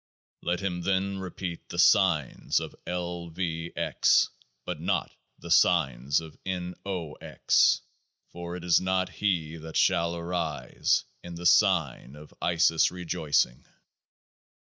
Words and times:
Let 0.41 0.61
him 0.61 0.81
then 0.81 1.19
repeat 1.19 1.69
the 1.69 1.77
signs 1.77 2.59
of 2.59 2.75
L. 2.87 3.27
V. 3.29 3.71
X. 3.75 4.29
but 4.65 4.81
not 4.81 5.11
the 5.37 5.51
signs 5.51 6.19
of 6.21 6.35
N.O.X.; 6.43 7.81
for 8.31 8.55
it 8.55 8.63
is 8.63 8.81
not 8.81 9.09
he 9.09 9.57
that 9.57 9.77
shall 9.77 10.15
arise 10.15 11.03
in 11.21 11.35
the 11.35 11.45
Sign 11.45 12.15
of 12.15 12.33
Isis 12.41 12.89
Rejoicing. 12.89 13.63